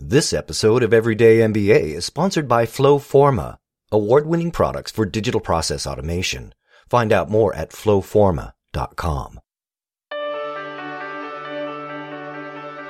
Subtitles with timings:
[0.00, 3.58] This episode of Everyday MBA is sponsored by Flowforma,
[3.92, 6.52] award-winning products for digital process automation.
[6.88, 9.40] Find out more at flowforma.com.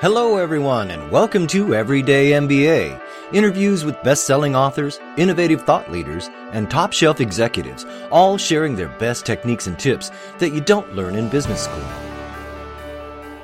[0.01, 2.99] Hello everyone and welcome to Everyday MBA.
[3.31, 9.67] Interviews with best-selling authors, innovative thought leaders, and top-shelf executives, all sharing their best techniques
[9.67, 10.09] and tips
[10.39, 11.85] that you don't learn in business school.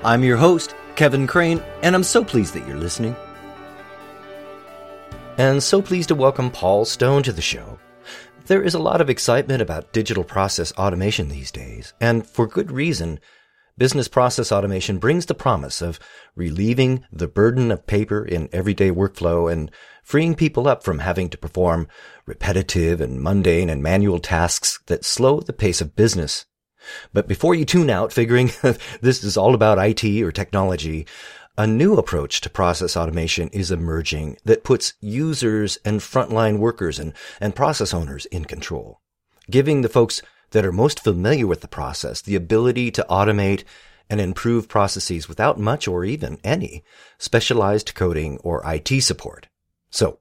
[0.04, 3.16] I'm your host, Kevin Crane, and I'm so pleased that you're listening
[5.38, 7.80] and so pleased to welcome Paul Stone to the show.
[8.48, 12.72] There is a lot of excitement about digital process automation these days, and for good
[12.72, 13.20] reason.
[13.78, 16.00] Business process automation brings the promise of
[16.36, 19.72] relieving the burden of paper in everyday workflow and
[20.04, 21.88] freeing people up from having to perform
[22.26, 26.46] repetitive and mundane and manual tasks that slow the pace of business.
[27.14, 28.52] But before you tune out figuring
[29.02, 31.08] this is all about IT or technology,
[31.62, 37.14] a new approach to process automation is emerging that puts users and frontline workers and,
[37.40, 39.00] and process owners in control,
[39.48, 43.64] giving the folks that are most familiar with the process the ability to automate
[44.10, 46.84] and improve processes without much or even any
[47.20, 49.48] specialized coding or IT support.
[49.92, 50.18] So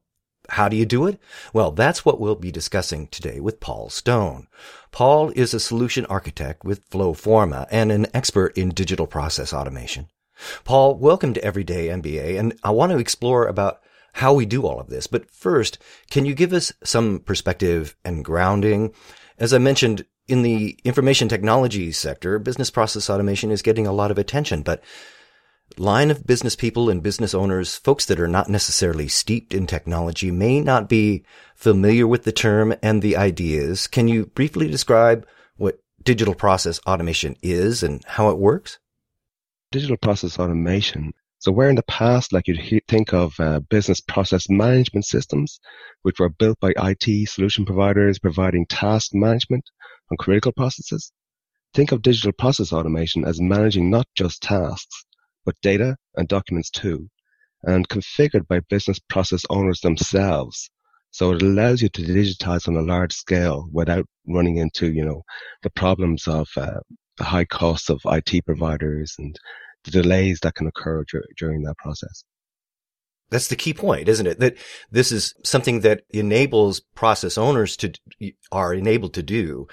[0.49, 1.19] how do you do it?
[1.53, 4.45] Well, that's what we'll be discussing today with Paul Stone.
[4.91, 10.10] Paul is a solution architect with Flowforma and an expert in digital process automation.
[10.63, 13.81] Paul, welcome to Everyday MBA, and I want to explore about
[14.13, 15.07] how we do all of this.
[15.07, 15.77] But first,
[16.09, 18.93] can you give us some perspective and grounding?
[19.37, 24.11] As I mentioned, in the information technology sector, business process automation is getting a lot
[24.11, 24.83] of attention, but
[25.77, 30.31] line of business people and business owners, folks that are not necessarily steeped in technology
[30.31, 31.23] may not be
[31.55, 33.87] familiar with the term and the ideas.
[33.87, 35.25] Can you briefly describe
[35.57, 38.79] what digital process automation is and how it works?
[39.71, 41.13] Digital process automation.
[41.39, 45.59] So where in the past, like you'd he- think of uh, business process management systems,
[46.03, 49.63] which were built by IT solution providers providing task management
[50.11, 51.11] on critical processes,
[51.73, 55.05] think of digital process automation as managing not just tasks,
[55.45, 57.09] but data and documents too,
[57.63, 60.69] and configured by business process owners themselves.
[61.11, 65.23] So it allows you to digitize on a large scale without running into, you know,
[65.63, 66.79] the problems of uh,
[67.17, 69.37] the high costs of IT providers and
[69.83, 72.23] the delays that can occur dur- during that process.
[73.29, 74.39] That's the key point, isn't it?
[74.39, 74.57] That
[74.91, 77.93] this is something that enables process owners to,
[78.51, 79.67] are enabled to do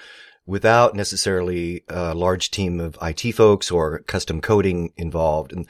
[0.47, 5.53] without necessarily a large team of IT folks or custom coding involved.
[5.53, 5.69] And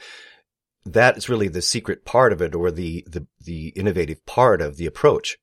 [0.85, 4.77] that is really the secret part of it or the, the, the innovative part of
[4.77, 5.37] the approach.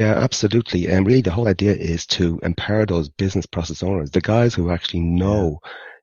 [0.00, 0.88] Yeah, absolutely.
[0.88, 4.70] And really the whole idea is to empower those business process owners, the guys who
[4.70, 5.60] actually know,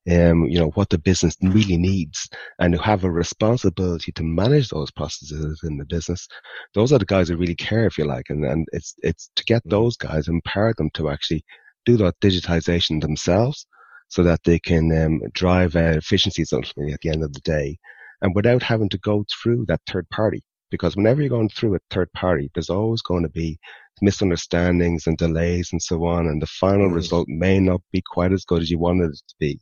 [0.10, 4.70] um, you know, what the business really needs and who have a responsibility to manage
[4.70, 6.28] those processes in the business.
[6.76, 8.30] Those are the guys who really care, if you like.
[8.30, 11.46] And, and it's, it's to get those guys, empower them to actually
[11.86, 13.68] do that digitization themselves
[14.10, 17.78] so that they can um, drive uh, efficiencies ultimately at the end of the day
[18.24, 20.44] and without having to go through that third party.
[20.70, 23.58] Because whenever you're going through a third party, there's always going to be
[24.02, 26.28] misunderstandings and delays and so on.
[26.28, 26.96] And the final mm.
[26.96, 29.60] result may not be quite as good as you wanted it to be.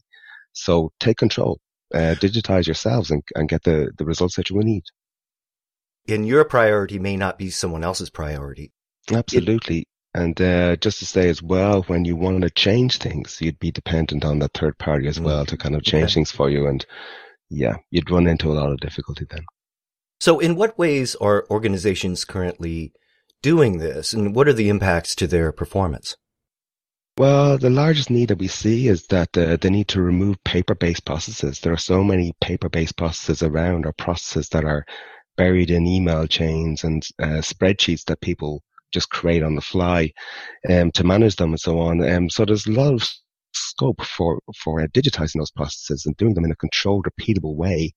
[0.54, 1.60] So take control,
[1.94, 4.84] uh, digitize yourselves and, and get the, the results that you will need.
[6.08, 8.72] And your priority may not be someone else's priority.
[9.12, 9.80] Absolutely.
[9.80, 13.60] It, and uh, just to say as well, when you want to change things, you'd
[13.60, 15.24] be dependent on the third party as mm.
[15.24, 16.68] well to kind of change things for you.
[16.68, 16.86] And
[17.50, 19.44] yeah, you'd run into a lot of difficulty then.
[20.20, 22.94] So in what ways are organizations currently
[23.42, 26.16] doing this and what are the impacts to their performance?
[27.18, 31.06] Well, the largest need that we see is that uh, they need to remove paper-based
[31.06, 31.60] processes.
[31.60, 34.86] There are so many paper-based processes around or processes that are
[35.38, 40.12] buried in email chains and uh, spreadsheets that people just create on the fly
[40.70, 42.04] um, to manage them and so on.
[42.04, 43.10] Um, so there's a lot of
[43.54, 47.94] scope for, for uh, digitizing those processes and doing them in a controlled, repeatable way.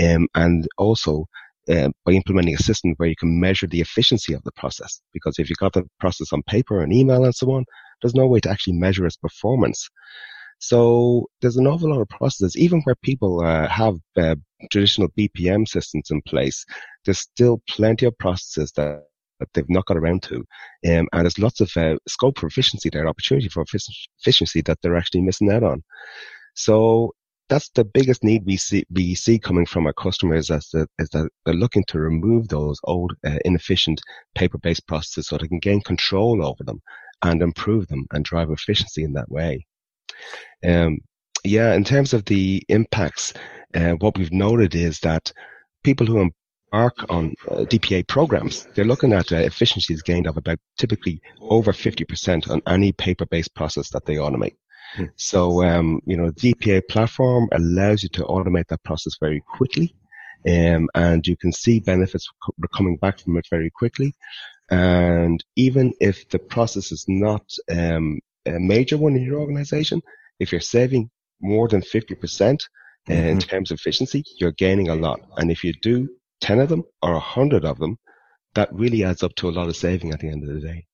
[0.00, 1.26] Um, and also
[1.68, 5.00] uh, by implementing a system where you can measure the efficiency of the process.
[5.12, 7.64] Because if you've got the process on paper and email and so on,
[8.00, 9.88] there's no way to actually measure its performance.
[10.58, 14.36] So there's an awful lot of processes, even where people uh, have uh,
[14.70, 16.64] traditional BPM systems in place,
[17.04, 19.02] there's still plenty of processes that,
[19.40, 20.36] that they've not got around to.
[20.36, 23.64] Um, and there's lots of uh, scope for efficiency there, opportunity for
[24.20, 25.82] efficiency that they're actually missing out on.
[26.54, 27.12] So
[27.52, 31.10] that's the biggest need we see we see coming from our customers is that, is
[31.10, 34.00] that they're looking to remove those old uh, inefficient
[34.34, 36.80] paper-based processes so they can gain control over them
[37.22, 39.66] and improve them and drive efficiency in that way.
[40.64, 41.00] Um,
[41.44, 43.34] yeah, in terms of the impacts,
[43.74, 45.30] uh, what we've noted is that
[45.84, 46.30] people who
[46.72, 51.72] embark on uh, DPA programs, they're looking at uh, efficiencies gained of about typically over
[51.72, 54.56] 50% on any paper-based process that they automate.
[55.16, 59.94] So, um, you know, DPA platform allows you to automate that process very quickly.
[60.46, 62.28] Um, and you can see benefits
[62.74, 64.14] coming back from it very quickly.
[64.70, 70.02] And even if the process is not um, a major one in your organization,
[70.40, 71.10] if you're saving
[71.40, 73.12] more than 50% mm-hmm.
[73.12, 75.20] in terms of efficiency, you're gaining a lot.
[75.36, 76.08] And if you do
[76.40, 77.98] 10 of them or 100 of them,
[78.54, 80.86] that really adds up to a lot of saving at the end of the day.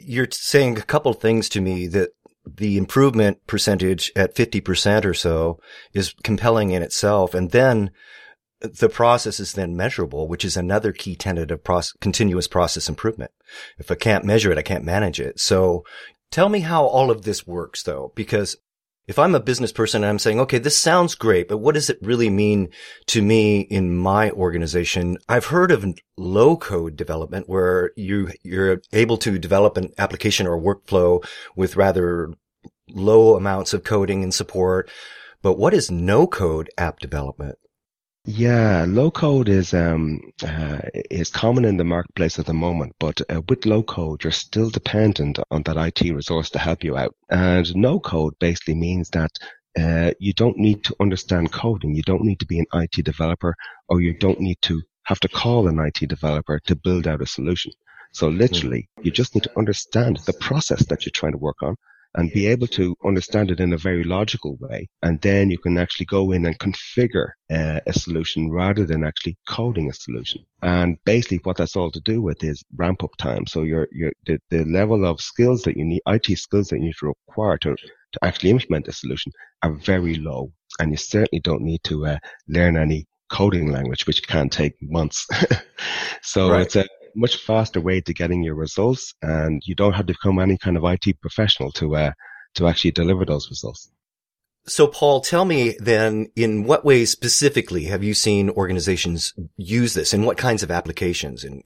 [0.00, 2.10] You're saying a couple things to me that
[2.56, 5.60] the improvement percentage at 50% or so
[5.92, 7.34] is compelling in itself.
[7.34, 7.90] And then
[8.60, 13.30] the process is then measurable, which is another key tenet of process, continuous process improvement.
[13.78, 15.38] If I can't measure it, I can't manage it.
[15.38, 15.84] So
[16.30, 18.56] tell me how all of this works though, because
[19.08, 21.88] if I'm a business person and I'm saying, okay, this sounds great, but what does
[21.88, 22.68] it really mean
[23.06, 25.16] to me in my organization?
[25.28, 30.60] I've heard of low code development where you, you're able to develop an application or
[30.60, 31.24] workflow
[31.56, 32.34] with rather
[32.90, 34.90] low amounts of coding and support.
[35.40, 37.58] But what is no code app development?
[38.30, 40.80] Yeah, low code is um, uh,
[41.10, 44.68] is common in the marketplace at the moment, but uh, with low code, you're still
[44.68, 47.16] dependent on that IT resource to help you out.
[47.30, 49.30] And no code basically means that
[49.80, 51.94] uh, you don't need to understand coding.
[51.94, 53.54] You don't need to be an IT developer,
[53.88, 57.26] or you don't need to have to call an IT developer to build out a
[57.26, 57.72] solution.
[58.12, 61.76] So literally, you just need to understand the process that you're trying to work on
[62.14, 64.88] and be able to understand it in a very logical way.
[65.02, 69.36] And then you can actually go in and configure uh, a solution rather than actually
[69.48, 70.44] coding a solution.
[70.62, 73.46] And basically what that's all to do with is ramp up time.
[73.46, 76.84] So your, your, the, the level of skills that you need, IT skills that you
[76.84, 79.32] need to require to, to actually implement a solution
[79.62, 80.52] are very low.
[80.80, 82.18] And you certainly don't need to uh,
[82.48, 85.26] learn any coding language, which can take months.
[86.22, 86.62] so right.
[86.62, 90.38] it's a, much faster way to getting your results, and you don't have to become
[90.38, 92.12] any kind of IT professional to uh,
[92.54, 93.90] to actually deliver those results.
[94.66, 100.12] So, Paul, tell me then, in what ways specifically have you seen organizations use this?
[100.12, 101.42] and what kinds of applications?
[101.42, 101.62] And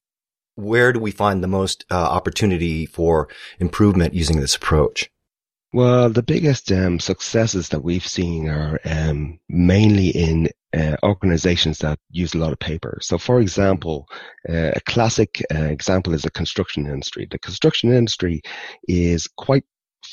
[0.54, 3.28] where do we find the most uh, opportunity for
[3.58, 5.10] improvement using this approach?
[5.72, 11.98] Well, the biggest um, successes that we've seen are um, mainly in uh, organizations that
[12.10, 12.98] use a lot of paper.
[13.02, 14.06] So, for example,
[14.48, 17.26] uh, a classic uh, example is the construction industry.
[17.30, 18.42] The construction industry
[18.88, 19.64] is quite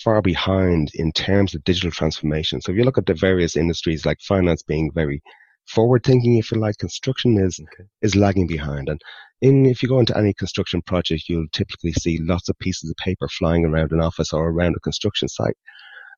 [0.04, 2.62] far behind in terms of digital transformation.
[2.62, 5.22] So, if you look at the various industries like finance being very
[5.68, 7.88] forward thinking, if you like, construction is okay.
[8.02, 8.90] is lagging behind.
[8.90, 9.02] And
[9.42, 12.98] in, if you go into any construction project, you'll typically see lots of pieces of
[12.98, 15.56] paper flying around an office or around a construction site.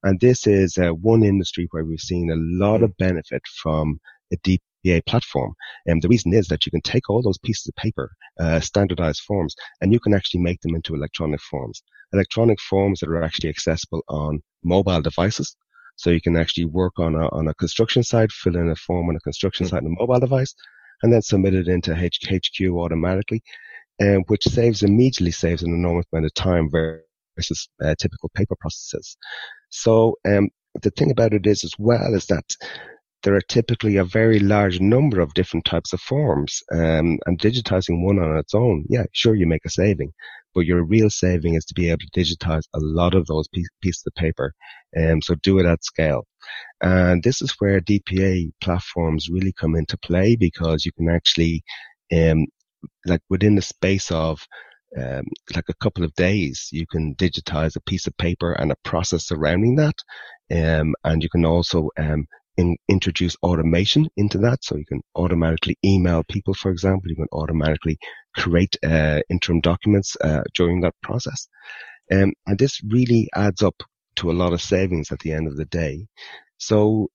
[0.04, 4.00] And this is uh, one industry where we've seen a lot of benefit from
[4.32, 5.54] a DPA platform.
[5.86, 8.60] And um, the reason is that you can take all those pieces of paper, uh,
[8.60, 11.84] standardized forms, and you can actually make them into electronic forms.
[12.14, 15.56] Electronic forms that are actually accessible on mobile devices.
[15.96, 19.10] So you can actually work on a, on a construction site, fill in a form
[19.10, 19.76] on a construction mm-hmm.
[19.76, 20.54] site on a mobile device,
[21.04, 23.42] and then submit it into HQ automatically,
[24.02, 29.18] um, which saves immediately saves an enormous amount of time versus uh, typical paper processes.
[29.70, 30.50] So um,
[30.82, 32.46] the thing about it is as well is that
[33.24, 38.04] there are typically a very large number of different types of forms, um, and digitizing
[38.04, 40.12] one on its own, yeah, sure, you make a saving,
[40.54, 43.48] but your real saving is to be able to digitize a lot of those
[43.82, 44.54] pieces of paper.
[44.98, 46.26] Um, so do it at scale.
[46.82, 51.64] And this is where DPA platforms really come into play because you can actually,
[52.12, 52.48] um,
[53.06, 54.46] like within the space of
[54.98, 55.24] um,
[55.56, 59.28] like a couple of days, you can digitize a piece of paper and a process
[59.28, 59.96] surrounding that.
[60.52, 62.26] Um, and you can also um,
[62.58, 64.64] in, introduce automation into that.
[64.64, 67.10] So you can automatically email people, for example.
[67.10, 67.98] You can automatically
[68.36, 71.48] create uh, interim documents uh, during that process.
[72.12, 73.76] Um, and this really adds up
[74.18, 76.06] to a lot of savings at the end of the day.
[76.58, 77.08] So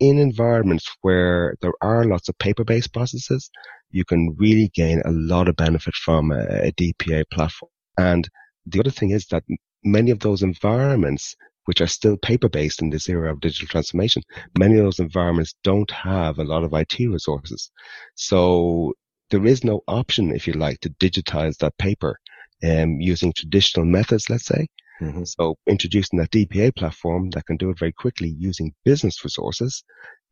[0.00, 3.50] in environments where there are lots of paper-based processes,
[3.90, 7.70] you can really gain a lot of benefit from a, a DPA platform.
[7.98, 8.28] And
[8.66, 9.44] the other thing is that
[9.84, 14.22] many of those environments which are still paper based in this era of digital transformation,
[14.58, 17.70] many of those environments don't have a lot of IT resources.
[18.14, 18.94] So
[19.30, 22.18] there is no option, if you like, to digitize that paper
[22.62, 24.66] um, using traditional methods, let's say.
[25.00, 25.24] Mm-hmm.
[25.24, 29.82] So introducing that DPA platform that can do it very quickly using business resources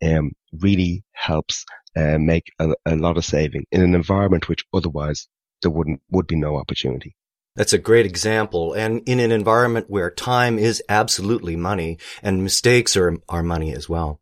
[0.05, 1.65] um, really helps
[1.97, 5.29] uh, make a, a lot of saving in an environment which otherwise
[5.63, 7.15] there wouldn't would be no opportunity.
[7.55, 8.73] That's a great example.
[8.73, 13.89] And in an environment where time is absolutely money and mistakes are, are money as
[13.89, 14.21] well.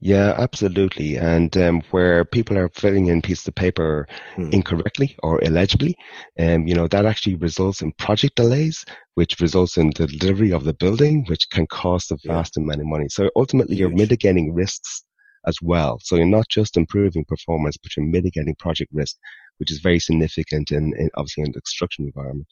[0.00, 1.16] Yeah, absolutely.
[1.16, 4.50] And um, where people are filling in pieces of paper hmm.
[4.52, 5.96] incorrectly or illegibly,
[6.38, 10.62] um, you know, that actually results in project delays, which results in the delivery of
[10.62, 12.62] the building, which can cost a vast yeah.
[12.62, 13.08] amount of money.
[13.08, 13.80] So ultimately, Huge.
[13.80, 15.02] you're mitigating risks
[15.46, 15.98] as well.
[16.00, 19.16] So you're not just improving performance, but you're mitigating project risk,
[19.58, 22.46] which is very significant in, in obviously in the construction environment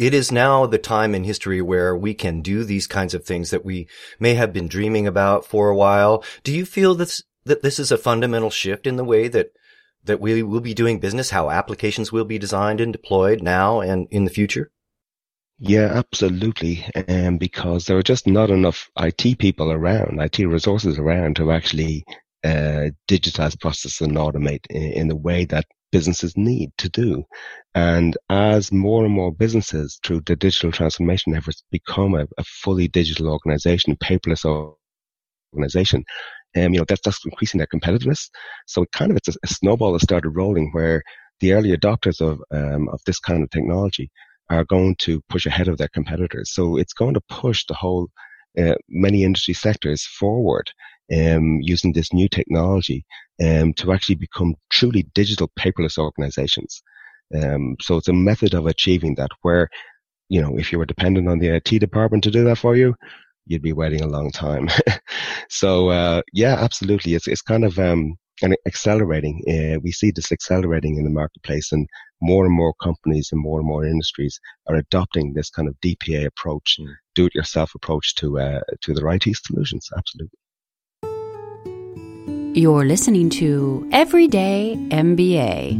[0.00, 3.50] it is now the time in history where we can do these kinds of things
[3.50, 3.86] that we
[4.18, 6.24] may have been dreaming about for a while.
[6.42, 9.50] Do you feel this, that this is a fundamental shift in the way that,
[10.04, 14.08] that we will be doing business, how applications will be designed and deployed now and
[14.10, 14.70] in the future?
[15.58, 16.86] Yeah, absolutely.
[17.06, 22.04] Um, because there are just not enough IT people around, IT resources around to actually
[22.42, 27.24] uh, digitize processes and automate in, in the way that businesses need to do.
[27.74, 32.88] And as more and more businesses through the digital transformation efforts become a, a fully
[32.88, 34.44] digital organization, paperless
[35.52, 36.04] organization,
[36.56, 38.28] um, you know, that's, that's increasing their competitiveness.
[38.66, 41.02] So it kind of, it's a, a snowball that started rolling where
[41.40, 44.10] the early adopters of, um, of this kind of technology
[44.50, 46.52] are going to push ahead of their competitors.
[46.52, 48.08] So it's going to push the whole,
[48.58, 50.72] uh, many industry sectors forward
[51.12, 53.04] um, using this new technology
[53.42, 56.82] um, to actually become truly digital paperless organizations.
[57.34, 59.68] Um, so it's a method of achieving that where,
[60.28, 62.94] you know, if you were dependent on the IT department to do that for you,
[63.46, 64.68] you'd be waiting a long time.
[65.48, 67.14] so, uh, yeah, absolutely.
[67.14, 69.42] It's, it's kind of, um, and accelerating.
[69.48, 71.86] Uh, we see this accelerating in the marketplace and
[72.22, 76.26] more and more companies and more and more industries are adopting this kind of DPA
[76.26, 76.86] approach, mm.
[77.14, 79.88] do it yourself approach to, uh, to their IT solutions.
[79.96, 80.39] Absolutely.
[82.52, 85.78] You're listening to Everyday MBA.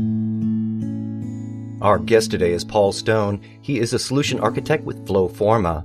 [1.82, 3.42] Our guest today is Paul Stone.
[3.60, 5.84] He is a solution architect with Flowforma.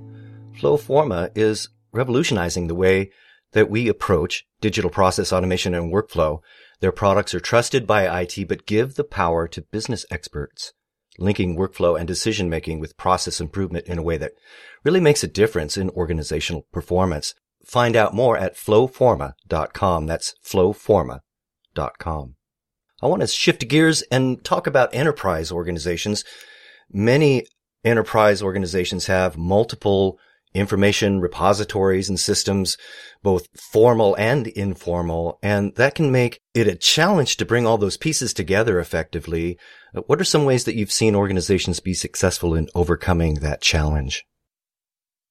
[0.56, 3.10] Flowforma is revolutionizing the way
[3.54, 6.42] that we approach digital process automation and workflow.
[6.82, 10.72] Their products are trusted by IT, but give the power to business experts,
[11.18, 14.34] linking workflow and decision making with process improvement in a way that
[14.84, 17.34] really makes a difference in organizational performance.
[17.66, 20.06] Find out more at flowforma.com.
[20.06, 22.36] That's flowforma.com.
[23.02, 26.24] I want to shift gears and talk about enterprise organizations.
[26.92, 27.46] Many
[27.84, 30.18] enterprise organizations have multiple
[30.54, 32.78] information repositories and systems,
[33.22, 37.98] both formal and informal, and that can make it a challenge to bring all those
[37.98, 39.60] pieces together effectively.
[40.08, 44.26] What are some ways that you've seen organizations be successful in overcoming that challenge?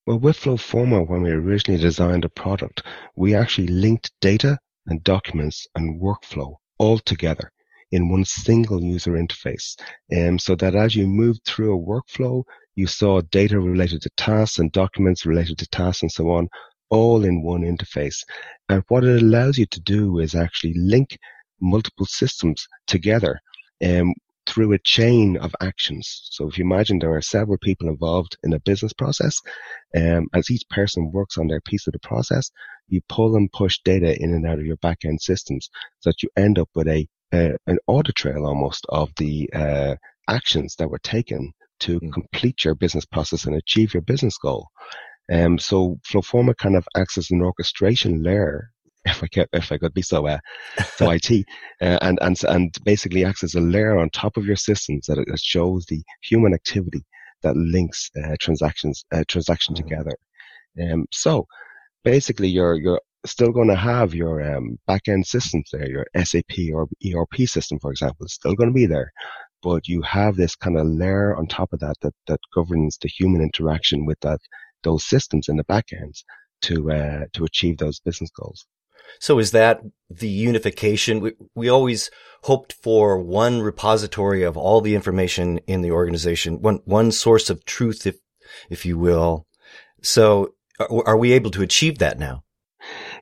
[0.05, 2.83] Well, with Flowforma, when we originally designed the product,
[3.15, 7.51] we actually linked data and documents and workflow all together
[7.91, 9.75] in one single user interface.
[10.15, 12.43] Um, so that as you moved through a workflow,
[12.75, 16.49] you saw data related to tasks and documents related to tasks and so on,
[16.91, 18.23] all in one interface.
[18.69, 21.17] And what it allows you to do is actually link
[21.59, 23.39] multiple systems together
[23.83, 24.13] um,
[24.47, 26.27] through a chain of actions.
[26.31, 29.35] So if you imagine there are several people involved in a business process,
[29.95, 32.51] um, as each person works on their piece of the process,
[32.87, 36.29] you pull and push data in and out of your back-end systems so that you
[36.37, 39.95] end up with a, an audit trail almost of the uh,
[40.29, 42.13] actions that were taken to mm.
[42.13, 44.67] complete your business process and achieve your business goal.
[45.31, 48.69] Um, so Flowforma kind of acts as an orchestration layer
[49.05, 50.39] if I could, if I could be so, uh,
[50.95, 51.45] so IT,
[51.81, 55.15] uh, and, and, and basically acts as a layer on top of your systems that,
[55.15, 57.03] that shows the human activity
[57.43, 59.87] that links, uh, transactions, uh, transaction mm-hmm.
[59.87, 60.17] together.
[60.81, 61.45] Um, so
[62.03, 66.87] basically you're, you're still going to have your, um, back-end systems there, your SAP or
[67.05, 69.11] ERP system, for example, is still going to be there.
[69.61, 73.09] But you have this kind of layer on top of that, that, that governs the
[73.09, 74.39] human interaction with that,
[74.83, 76.23] those systems in the back ends
[76.63, 78.65] to, uh, to achieve those business goals.
[79.19, 81.19] So is that the unification?
[81.19, 82.09] We, we always
[82.43, 87.65] hoped for one repository of all the information in the organization, one, one source of
[87.65, 88.17] truth, if,
[88.69, 89.47] if you will.
[90.03, 92.43] So are, are we able to achieve that now?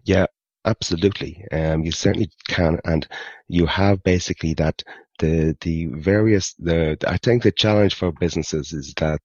[0.03, 0.25] Yeah,
[0.65, 1.45] absolutely.
[1.51, 2.79] Um, you certainly can.
[2.83, 3.07] And
[3.47, 4.83] you have basically that
[5.19, 9.21] the, the various, the, I think the challenge for businesses is that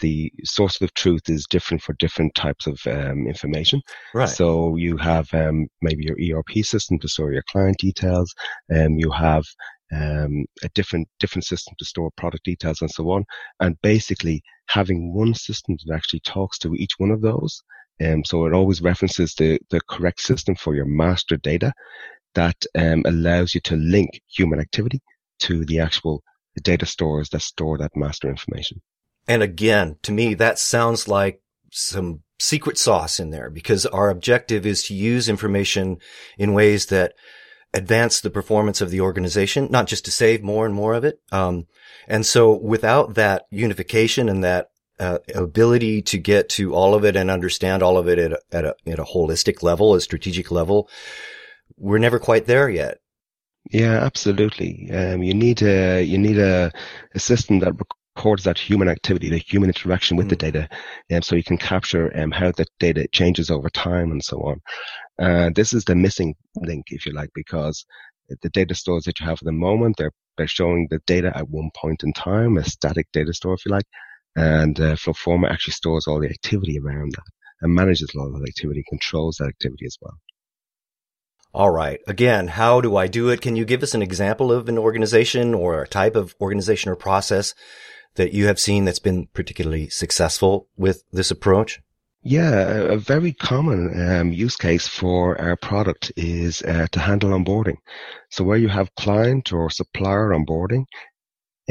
[0.00, 3.82] the source of truth is different for different types of um, information.
[4.14, 4.28] Right.
[4.28, 8.34] So you have um, maybe your ERP system to store your client details.
[8.74, 9.44] Um, you have
[9.92, 13.24] um, a different different system to store product details and so on.
[13.60, 17.62] And basically having one system that actually talks to each one of those.
[18.04, 21.72] Um, so it always references the, the correct system for your master data
[22.34, 25.00] that um, allows you to link human activity
[25.40, 26.22] to the actual
[26.62, 28.80] data stores that store that master information.
[29.28, 34.64] And again, to me, that sounds like some secret sauce in there because our objective
[34.64, 35.98] is to use information
[36.38, 37.12] in ways that
[37.74, 41.20] advance the performance of the organization, not just to save more and more of it.
[41.30, 41.66] Um,
[42.06, 47.14] and so without that unification and that uh, ability to get to all of it
[47.14, 50.50] and understand all of it at a, at a, at a holistic level, a strategic
[50.50, 50.88] level,
[51.76, 52.98] we're never quite there yet.
[53.70, 54.90] Yeah, absolutely.
[54.90, 56.72] Um, you need a you need a,
[57.14, 57.74] a system that
[58.18, 60.30] records that human activity, the human interaction with mm.
[60.30, 60.68] the data,
[61.12, 64.60] um, so you can capture um, how the data changes over time and so on.
[65.18, 67.86] Uh, this is the missing link, if you like, because
[68.42, 71.48] the data stores that you have at the moment, they're, they're showing the data at
[71.48, 73.86] one point in time, a static data store, if you like.
[74.36, 77.24] And uh, Flowforma actually stores all the activity around that
[77.62, 80.18] and manages a lot of that activity, controls that activity as well.
[81.54, 82.00] All right.
[82.06, 83.40] Again, how do I do it?
[83.40, 86.96] Can you give us an example of an organization or a type of organization or
[86.96, 87.54] process
[88.14, 91.80] that you have seen that's been particularly successful with this approach?
[92.22, 92.60] Yeah,
[92.92, 97.76] a very common um, use case for our product is uh, to handle onboarding.
[98.30, 100.84] So where you have client or supplier onboarding,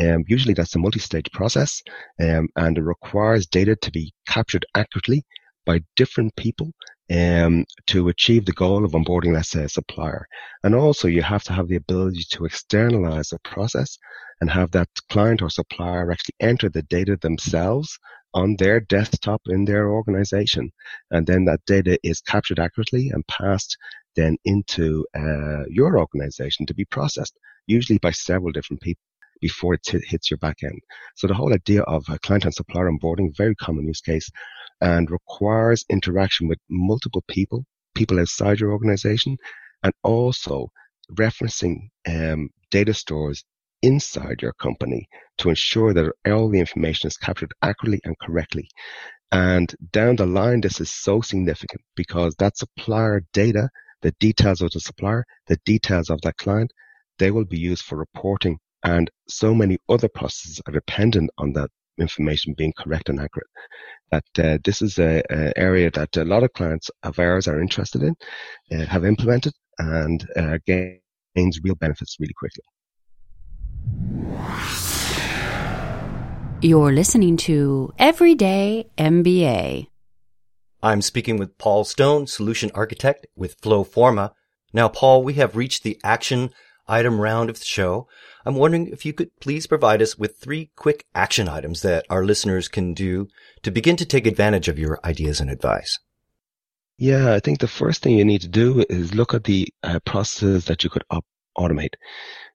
[0.01, 1.81] um, usually that's a multi-stage process,
[2.21, 5.23] um, and it requires data to be captured accurately
[5.65, 6.71] by different people
[7.11, 10.27] um, to achieve the goal of onboarding, let's say, a supplier.
[10.63, 13.97] And also, you have to have the ability to externalize the process
[14.41, 17.97] and have that client or supplier actually enter the data themselves
[18.33, 20.71] on their desktop in their organization.
[21.11, 23.77] And then that data is captured accurately and passed
[24.15, 27.37] then into uh, your organization to be processed,
[27.67, 29.01] usually by several different people
[29.41, 30.79] before it hits your back end.
[31.15, 34.29] So the whole idea of a client and supplier onboarding, very common use case,
[34.81, 37.65] and requires interaction with multiple people,
[37.95, 39.37] people outside your organization,
[39.83, 40.67] and also
[41.11, 43.43] referencing um, data stores
[43.81, 45.07] inside your company
[45.37, 48.67] to ensure that all the information is captured accurately and correctly.
[49.31, 53.69] And down the line, this is so significant because that supplier data,
[54.01, 56.71] the details of the supplier, the details of that client,
[57.19, 61.69] they will be used for reporting and so many other processes are dependent on that
[61.99, 63.47] information being correct and accurate.
[64.11, 67.61] That uh, this is a, a, area that a lot of clients of ours are
[67.61, 68.15] interested in,
[68.71, 72.63] uh, have implemented, and uh, gains real benefits really quickly.
[76.61, 79.87] You're listening to Everyday MBA.
[80.81, 84.31] I'm speaking with Paul Stone, solution architect with Flowforma.
[84.73, 86.51] Now, Paul, we have reached the action
[86.87, 88.07] item round of the show.
[88.45, 92.23] I'm wondering if you could please provide us with three quick action items that our
[92.23, 93.27] listeners can do
[93.63, 95.99] to begin to take advantage of your ideas and advice.
[96.97, 99.99] Yeah, I think the first thing you need to do is look at the uh,
[99.99, 101.03] processes that you could
[101.57, 101.93] automate.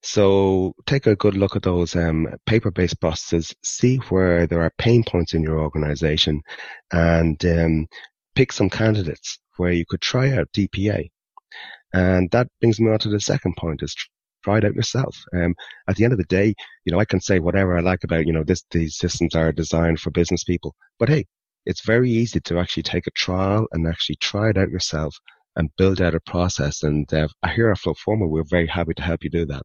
[0.03, 5.05] So take a good look at those um, paper-based processes, see where there are pain
[5.05, 6.43] points in your organization,
[6.91, 7.87] and um,
[8.35, 11.11] pick some candidates where you could try out DPA.
[11.93, 13.95] And that brings me on to the second point is
[14.43, 15.17] try it out yourself.
[15.35, 15.55] Um,
[15.89, 18.27] at the end of the day, you know, I can say whatever I like about,
[18.27, 21.27] you know, this, these systems are designed for business people, but hey,
[21.65, 25.17] it's very easy to actually take a trial and actually try it out yourself
[25.57, 26.83] and build out a process.
[26.83, 29.63] And uh, here at Flowforma, we're very happy to help you do that.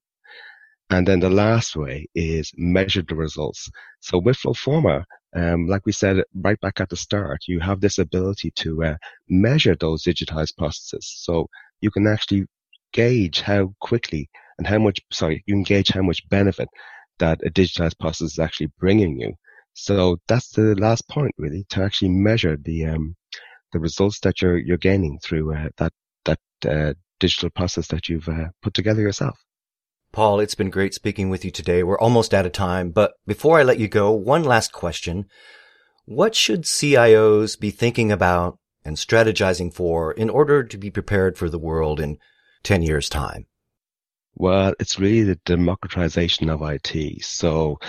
[0.90, 3.70] And then the last way is measure the results.
[4.00, 5.04] So with Flowforma,
[5.36, 8.96] um, like we said right back at the start, you have this ability to uh,
[9.28, 11.14] measure those digitized processes.
[11.18, 11.48] So
[11.82, 12.46] you can actually
[12.94, 16.68] gauge how quickly and how much, sorry, you engage how much benefit
[17.20, 19.34] that a digitized process is actually bringing you.
[19.74, 23.16] So that's the last point really to actually measure the, um,
[23.74, 25.94] the results that you're, you're gaining through uh, that,
[26.26, 29.38] that, uh, digital process that you've uh, put together yourself.
[30.12, 31.84] Paul, it's been great speaking with you today.
[31.84, 35.26] We're almost out of time, but before I let you go, one last question.
[36.06, 41.50] What should CIOs be thinking about and strategizing for in order to be prepared for
[41.50, 42.18] the world in
[42.64, 43.46] 10 years time?
[44.40, 47.24] Well, it's really the democratization of IT.
[47.24, 47.80] So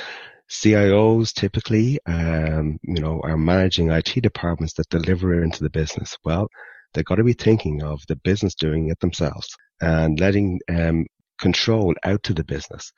[0.49, 6.17] CIOs typically, um, you know, are managing IT departments that deliver into the business.
[6.25, 6.49] Well,
[6.95, 9.47] they've got to be thinking of the business doing it themselves
[9.83, 11.05] and letting um,
[11.39, 12.93] control out to the business.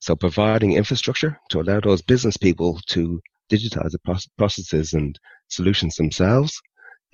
[0.00, 3.20] So providing infrastructure to allow those business people to
[3.52, 5.16] digitize the processes and
[5.46, 6.60] solutions themselves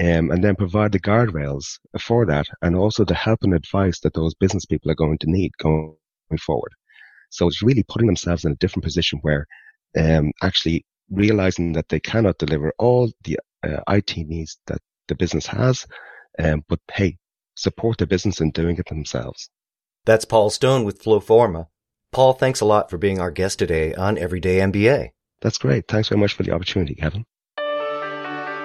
[0.00, 4.14] um, and then provide the guardrails for that and also the help and advice that
[4.14, 5.94] those business people are going to need going
[6.40, 6.72] forward.
[7.30, 9.46] So it's really putting themselves in a different position where
[9.98, 15.46] um, actually realizing that they cannot deliver all the uh, IT needs that the business
[15.46, 15.86] has,
[16.38, 17.18] um, but hey,
[17.54, 19.50] support the business in doing it themselves.
[20.04, 21.68] That's Paul Stone with Flowforma.
[22.10, 25.10] Paul, thanks a lot for being our guest today on Everyday MBA.
[25.40, 25.88] That's great.
[25.88, 27.24] Thanks very much for the opportunity, Kevin.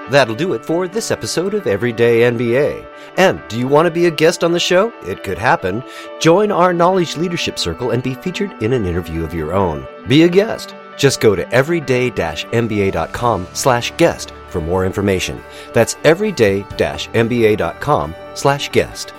[0.09, 2.85] That'll do it for this episode of Everyday MBA.
[3.17, 4.91] And do you want to be a guest on the show?
[5.05, 5.83] It could happen.
[6.19, 9.85] Join our Knowledge Leadership Circle and be featured in an interview of your own.
[10.07, 10.75] Be a guest.
[10.97, 15.43] Just go to everyday-mba.com slash guest for more information.
[15.73, 19.13] That's everyday-mba.com slash guest.